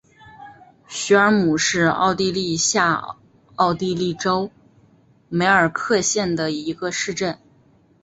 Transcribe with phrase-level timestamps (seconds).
[0.87, 3.17] 许尔姆是奥地利下
[3.57, 4.49] 奥地利州
[5.29, 7.37] 梅尔克县的一个市镇。